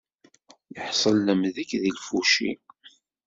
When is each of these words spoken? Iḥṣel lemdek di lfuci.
Iḥṣel 0.79 1.15
lemdek 1.27 1.69
di 1.81 1.89
lfuci. 1.97 2.51